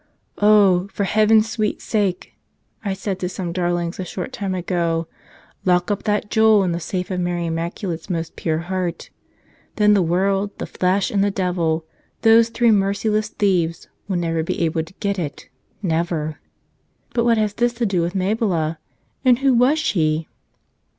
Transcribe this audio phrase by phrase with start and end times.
[0.39, 2.33] "Oh, for heaven's sweet sake,"
[2.83, 5.07] I said to some darlings a short time ago,
[5.63, 9.11] "lock up that jewel in the safe of Mary Immaculate's most pure heart.
[9.75, 11.85] Then the world, the flesh, and the devil,
[12.23, 15.49] those three merciless thieves, will never be able to get it—
[15.83, 16.39] never."
[17.13, 18.79] But what has this to do with Mabila,
[19.23, 20.27] and who was she?